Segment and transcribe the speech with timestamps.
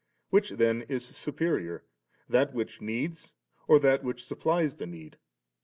[0.31, 1.85] Which then is superior,
[2.27, 3.35] that which needs
[3.67, 5.19] or that which supplies the need?